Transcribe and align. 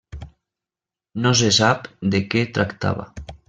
No 1.25 1.33
se 1.41 1.51
sap 1.59 1.87
de 2.17 2.23
què 2.33 2.45
tractava. 2.59 3.07